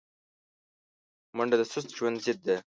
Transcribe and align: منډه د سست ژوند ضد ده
منډه 1.37 1.55
د 1.59 1.63
سست 1.71 1.89
ژوند 1.97 2.17
ضد 2.25 2.39
ده 2.47 2.55